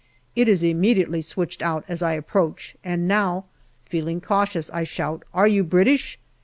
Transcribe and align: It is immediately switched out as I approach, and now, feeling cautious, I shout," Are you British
It 0.35 0.47
is 0.47 0.63
immediately 0.63 1.21
switched 1.21 1.61
out 1.61 1.85
as 1.87 2.01
I 2.01 2.13
approach, 2.13 2.75
and 2.83 3.07
now, 3.07 3.45
feeling 3.85 4.19
cautious, 4.19 4.71
I 4.71 4.83
shout," 4.83 5.21
Are 5.31 5.47
you 5.47 5.63
British 5.63 6.17